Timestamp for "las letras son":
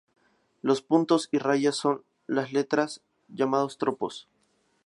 2.25-3.35